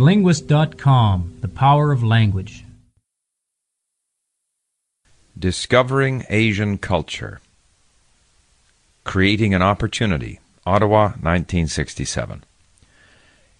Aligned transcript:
TheLinguist.com 0.00 1.40
The 1.42 1.48
Power 1.48 1.92
of 1.92 2.02
Language. 2.02 2.64
Discovering 5.38 6.24
Asian 6.30 6.78
Culture. 6.78 7.42
Creating 9.04 9.52
an 9.52 9.60
Opportunity. 9.60 10.40
Ottawa, 10.64 11.08
1967. 11.20 12.44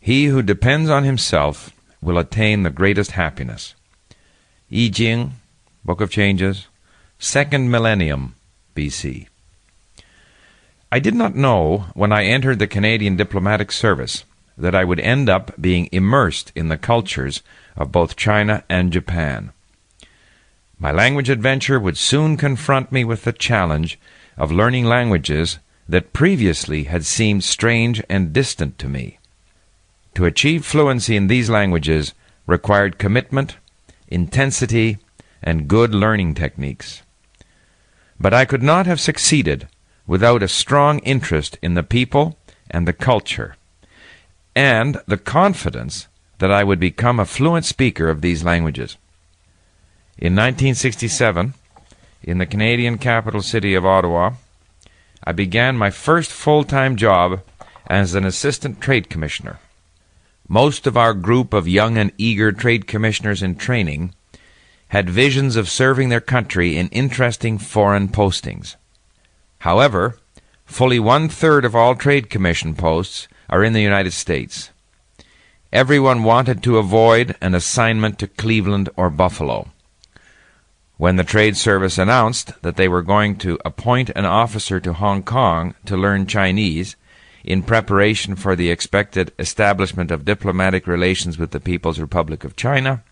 He 0.00 0.24
who 0.24 0.40
depends 0.40 0.88
on 0.88 1.04
himself 1.04 1.70
will 2.00 2.16
attain 2.16 2.62
the 2.62 2.70
greatest 2.70 3.10
happiness. 3.10 3.74
I 4.70 4.88
Ching, 4.88 5.32
Book 5.84 6.00
of 6.00 6.10
Changes, 6.10 6.66
Second 7.18 7.70
Millennium, 7.70 8.36
BC. 8.74 9.26
I 10.90 10.98
did 10.98 11.14
not 11.14 11.34
know 11.34 11.88
when 11.92 12.10
I 12.10 12.24
entered 12.24 12.58
the 12.58 12.66
Canadian 12.66 13.16
diplomatic 13.16 13.70
service 13.70 14.24
that 14.56 14.74
I 14.74 14.84
would 14.84 15.00
end 15.00 15.28
up 15.28 15.60
being 15.60 15.88
immersed 15.92 16.52
in 16.54 16.68
the 16.68 16.78
cultures 16.78 17.42
of 17.76 17.92
both 17.92 18.16
China 18.16 18.64
and 18.68 18.92
Japan. 18.92 19.52
My 20.78 20.90
language 20.90 21.30
adventure 21.30 21.78
would 21.78 21.96
soon 21.96 22.36
confront 22.36 22.90
me 22.90 23.04
with 23.04 23.24
the 23.24 23.32
challenge 23.32 23.98
of 24.36 24.50
learning 24.50 24.84
languages 24.84 25.58
that 25.88 26.12
previously 26.12 26.84
had 26.84 27.04
seemed 27.04 27.44
strange 27.44 28.02
and 28.08 28.32
distant 28.32 28.78
to 28.78 28.88
me. 28.88 29.18
To 30.14 30.24
achieve 30.24 30.64
fluency 30.64 31.16
in 31.16 31.26
these 31.26 31.48
languages 31.48 32.14
required 32.46 32.98
commitment, 32.98 33.56
intensity, 34.08 34.98
and 35.42 35.68
good 35.68 35.94
learning 35.94 36.34
techniques. 36.34 37.02
But 38.20 38.34
I 38.34 38.44
could 38.44 38.62
not 38.62 38.86
have 38.86 39.00
succeeded 39.00 39.68
without 40.06 40.42
a 40.42 40.48
strong 40.48 40.98
interest 41.00 41.58
in 41.62 41.74
the 41.74 41.82
people 41.82 42.38
and 42.70 42.86
the 42.86 42.92
culture, 42.92 43.56
and 44.54 45.00
the 45.06 45.16
confidence 45.16 46.08
that 46.38 46.50
I 46.50 46.64
would 46.64 46.80
become 46.80 47.20
a 47.20 47.24
fluent 47.24 47.64
speaker 47.64 48.08
of 48.08 48.20
these 48.20 48.44
languages. 48.44 48.96
In 50.18 50.34
1967, 50.34 51.54
in 52.22 52.38
the 52.38 52.46
Canadian 52.46 52.98
capital 52.98 53.42
city 53.42 53.74
of 53.74 53.86
Ottawa, 53.86 54.34
I 55.24 55.32
began 55.32 55.76
my 55.76 55.90
first 55.90 56.30
full 56.30 56.64
time 56.64 56.96
job 56.96 57.40
as 57.86 58.14
an 58.14 58.24
assistant 58.24 58.80
trade 58.80 59.08
commissioner. 59.08 59.58
Most 60.48 60.86
of 60.86 60.96
our 60.96 61.14
group 61.14 61.52
of 61.52 61.68
young 61.68 61.96
and 61.96 62.12
eager 62.18 62.52
trade 62.52 62.86
commissioners 62.86 63.42
in 63.42 63.54
training 63.54 64.14
had 64.88 65.08
visions 65.08 65.56
of 65.56 65.68
serving 65.68 66.08
their 66.08 66.20
country 66.20 66.76
in 66.76 66.88
interesting 66.88 67.56
foreign 67.56 68.08
postings. 68.08 68.76
However, 69.60 70.18
fully 70.66 70.98
one 70.98 71.28
third 71.28 71.64
of 71.64 71.74
all 71.74 71.94
trade 71.94 72.28
commission 72.28 72.74
posts 72.74 73.28
are 73.52 73.62
in 73.62 73.74
the 73.74 73.82
United 73.82 74.14
States. 74.14 74.70
Everyone 75.72 76.22
wanted 76.22 76.62
to 76.62 76.78
avoid 76.78 77.36
an 77.42 77.54
assignment 77.54 78.18
to 78.18 78.26
Cleveland 78.26 78.88
or 78.96 79.10
Buffalo. 79.10 79.68
When 80.96 81.16
the 81.16 81.24
Trade 81.24 81.58
Service 81.58 81.98
announced 81.98 82.62
that 82.62 82.76
they 82.76 82.88
were 82.88 83.02
going 83.02 83.36
to 83.38 83.58
appoint 83.62 84.08
an 84.16 84.24
officer 84.24 84.80
to 84.80 84.94
Hong 84.94 85.22
Kong 85.22 85.74
to 85.84 85.98
learn 85.98 86.26
Chinese 86.26 86.96
in 87.44 87.62
preparation 87.62 88.36
for 88.36 88.56
the 88.56 88.70
expected 88.70 89.32
establishment 89.38 90.10
of 90.10 90.24
diplomatic 90.24 90.86
relations 90.86 91.36
with 91.36 91.50
the 91.50 91.60
People's 91.60 91.98
Republic 91.98 92.44
of 92.44 92.56
China, 92.56 93.04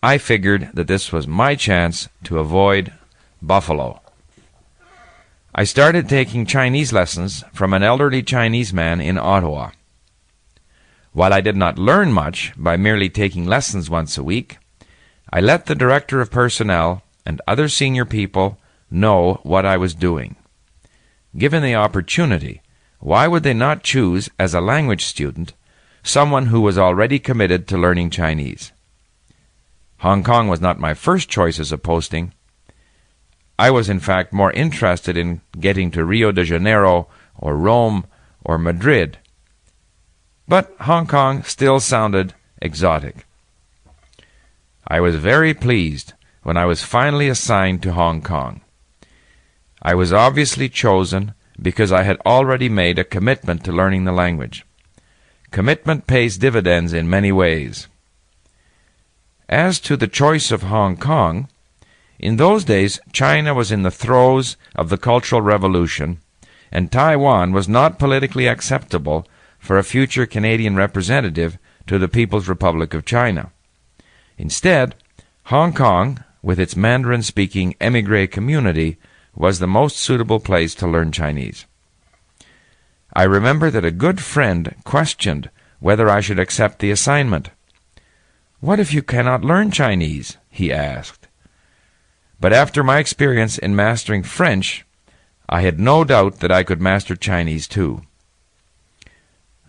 I 0.00 0.18
figured 0.18 0.70
that 0.74 0.86
this 0.86 1.10
was 1.10 1.26
my 1.26 1.56
chance 1.56 2.08
to 2.24 2.38
avoid 2.38 2.92
Buffalo. 3.42 4.00
I 5.58 5.64
started 5.64 6.06
taking 6.06 6.44
Chinese 6.44 6.92
lessons 6.92 7.42
from 7.54 7.72
an 7.72 7.82
elderly 7.82 8.22
Chinese 8.22 8.74
man 8.74 9.00
in 9.00 9.16
Ottawa. 9.16 9.70
While 11.14 11.32
I 11.32 11.40
did 11.40 11.56
not 11.56 11.78
learn 11.78 12.12
much 12.12 12.52
by 12.58 12.76
merely 12.76 13.08
taking 13.08 13.46
lessons 13.46 13.88
once 13.88 14.18
a 14.18 14.22
week, 14.22 14.58
I 15.32 15.40
let 15.40 15.64
the 15.64 15.74
director 15.74 16.20
of 16.20 16.30
personnel 16.30 17.04
and 17.24 17.40
other 17.48 17.70
senior 17.70 18.04
people 18.04 18.58
know 18.90 19.40
what 19.44 19.64
I 19.64 19.78
was 19.78 19.94
doing. 19.94 20.36
Given 21.38 21.62
the 21.62 21.74
opportunity, 21.74 22.60
why 23.00 23.26
would 23.26 23.42
they 23.42 23.54
not 23.54 23.82
choose 23.82 24.28
as 24.38 24.52
a 24.52 24.60
language 24.60 25.06
student 25.06 25.54
someone 26.02 26.46
who 26.46 26.60
was 26.60 26.76
already 26.76 27.18
committed 27.18 27.66
to 27.68 27.78
learning 27.78 28.10
Chinese? 28.10 28.72
Hong 30.00 30.22
Kong 30.22 30.48
was 30.48 30.60
not 30.60 30.78
my 30.78 30.92
first 30.92 31.30
choice 31.30 31.58
as 31.58 31.72
a 31.72 31.78
posting. 31.78 32.34
I 33.58 33.70
was, 33.70 33.88
in 33.88 34.00
fact, 34.00 34.32
more 34.32 34.52
interested 34.52 35.16
in 35.16 35.40
getting 35.58 35.90
to 35.92 36.04
Rio 36.04 36.32
de 36.32 36.44
Janeiro 36.44 37.08
or 37.36 37.56
Rome 37.56 38.06
or 38.44 38.58
Madrid. 38.58 39.18
But 40.46 40.74
Hong 40.80 41.06
Kong 41.06 41.42
still 41.42 41.80
sounded 41.80 42.34
exotic. 42.60 43.26
I 44.86 45.00
was 45.00 45.16
very 45.16 45.54
pleased 45.54 46.12
when 46.42 46.56
I 46.56 46.64
was 46.64 46.84
finally 46.84 47.28
assigned 47.28 47.82
to 47.82 47.92
Hong 47.92 48.22
Kong. 48.22 48.60
I 49.82 49.94
was 49.94 50.12
obviously 50.12 50.68
chosen 50.68 51.34
because 51.60 51.90
I 51.90 52.02
had 52.02 52.20
already 52.24 52.68
made 52.68 52.98
a 52.98 53.04
commitment 53.04 53.64
to 53.64 53.72
learning 53.72 54.04
the 54.04 54.12
language. 54.12 54.64
Commitment 55.50 56.06
pays 56.06 56.38
dividends 56.38 56.92
in 56.92 57.10
many 57.10 57.32
ways. 57.32 57.88
As 59.48 59.80
to 59.80 59.96
the 59.96 60.08
choice 60.08 60.50
of 60.50 60.64
Hong 60.64 60.96
Kong, 60.96 61.48
in 62.18 62.36
those 62.36 62.64
days 62.64 63.00
China 63.12 63.54
was 63.54 63.70
in 63.70 63.82
the 63.82 63.90
throes 63.90 64.56
of 64.74 64.88
the 64.88 64.98
Cultural 64.98 65.42
Revolution, 65.42 66.20
and 66.72 66.90
Taiwan 66.90 67.52
was 67.52 67.68
not 67.68 67.98
politically 67.98 68.46
acceptable 68.46 69.26
for 69.58 69.78
a 69.78 69.84
future 69.84 70.26
Canadian 70.26 70.76
representative 70.76 71.58
to 71.86 71.98
the 71.98 72.08
People's 72.08 72.48
Republic 72.48 72.94
of 72.94 73.04
China. 73.04 73.50
Instead, 74.38 74.94
Hong 75.44 75.72
Kong, 75.72 76.22
with 76.42 76.58
its 76.58 76.76
Mandarin 76.76 77.22
speaking 77.22 77.74
emigre 77.80 78.26
community, 78.26 78.98
was 79.34 79.58
the 79.58 79.66
most 79.66 79.96
suitable 79.96 80.40
place 80.40 80.74
to 80.74 80.86
learn 80.86 81.12
Chinese. 81.12 81.66
I 83.14 83.22
remember 83.24 83.70
that 83.70 83.84
a 83.84 83.90
good 83.90 84.20
friend 84.20 84.74
questioned 84.84 85.50
whether 85.80 86.08
I 86.08 86.20
should 86.20 86.38
accept 86.38 86.80
the 86.80 86.90
assignment. 86.90 87.50
What 88.60 88.80
if 88.80 88.92
you 88.92 89.02
cannot 89.02 89.44
learn 89.44 89.70
Chinese? 89.70 90.36
he 90.50 90.72
asked. 90.72 91.25
But 92.40 92.52
after 92.52 92.84
my 92.84 92.98
experience 92.98 93.58
in 93.58 93.74
mastering 93.74 94.22
French, 94.22 94.84
I 95.48 95.62
had 95.62 95.78
no 95.78 96.04
doubt 96.04 96.40
that 96.40 96.52
I 96.52 96.62
could 96.62 96.80
master 96.80 97.16
Chinese 97.16 97.66
too. 97.66 98.02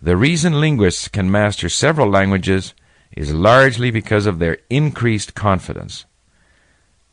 The 0.00 0.16
reason 0.16 0.60
linguists 0.60 1.08
can 1.08 1.30
master 1.30 1.68
several 1.68 2.08
languages 2.08 2.74
is 3.16 3.32
largely 3.32 3.90
because 3.90 4.26
of 4.26 4.38
their 4.38 4.58
increased 4.70 5.34
confidence. 5.34 6.04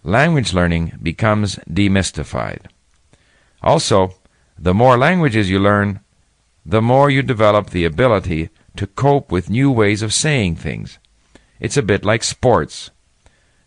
Language 0.04 0.54
learning 0.54 1.00
becomes 1.02 1.56
demystified. 1.68 2.68
Also, 3.64 4.14
the 4.58 4.74
more 4.74 4.98
languages 4.98 5.50
you 5.50 5.60
learn, 5.60 6.00
the 6.66 6.82
more 6.82 7.10
you 7.10 7.22
develop 7.22 7.70
the 7.70 7.86
ability 7.86 8.50
to 8.76 8.88
cope 8.88 9.32
with 9.32 9.50
new 9.50 9.72
ways 9.72 10.02
of 10.02 10.14
saying 10.14 10.58
things. 10.58 11.00
It's 11.60 11.78
a 11.78 11.82
bit 11.82 12.06
like 12.06 12.24
sports. 12.24 12.92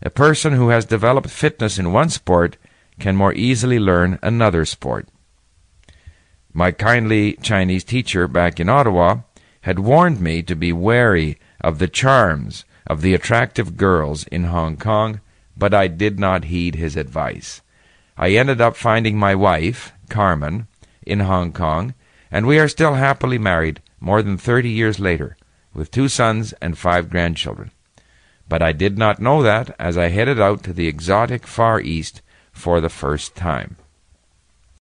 A 0.01 0.09
person 0.09 0.53
who 0.53 0.69
has 0.69 0.85
developed 0.85 1.29
fitness 1.29 1.77
in 1.77 1.91
one 1.91 2.09
sport 2.09 2.55
can 2.99 3.17
more 3.17 3.33
easily 3.33 3.79
learn 3.79 4.17
another 4.21 4.63
sport. 4.63 5.09
My 6.53 6.71
kindly 6.71 7.33
Chinese 7.41 7.83
teacher 7.83 8.27
back 8.27 8.61
in 8.61 8.69
Ottawa 8.69 9.21
had 9.61 9.79
warned 9.79 10.21
me 10.21 10.41
to 10.43 10.55
be 10.55 10.71
wary 10.71 11.37
of 11.59 11.79
the 11.79 11.89
charms 11.89 12.63
of 12.87 13.01
the 13.01 13.13
attractive 13.13 13.75
girls 13.75 14.25
in 14.27 14.45
Hong 14.45 14.77
Kong, 14.77 15.19
but 15.57 15.73
I 15.73 15.87
did 15.87 16.17
not 16.17 16.45
heed 16.45 16.75
his 16.75 16.95
advice. 16.95 17.61
I 18.17 18.31
ended 18.31 18.61
up 18.61 18.77
finding 18.77 19.17
my 19.17 19.35
wife, 19.35 19.91
Carmen, 20.09 20.67
in 21.05 21.19
Hong 21.19 21.51
Kong, 21.51 21.93
and 22.31 22.47
we 22.47 22.57
are 22.57 22.69
still 22.69 22.93
happily 22.93 23.37
married 23.37 23.81
more 23.99 24.21
than 24.21 24.37
thirty 24.37 24.69
years 24.69 24.97
later, 24.97 25.35
with 25.73 25.91
two 25.91 26.07
sons 26.07 26.53
and 26.61 26.77
five 26.77 27.09
grandchildren 27.09 27.71
but 28.49 28.61
I 28.61 28.71
did 28.71 28.97
not 28.97 29.21
know 29.21 29.43
that 29.43 29.75
as 29.79 29.97
I 29.97 30.09
headed 30.09 30.41
out 30.41 30.63
to 30.63 30.73
the 30.73 30.87
exotic 30.87 31.45
Far 31.45 31.79
East 31.79 32.21
for 32.51 32.81
the 32.81 32.89
first 32.89 33.35
time. 33.35 33.77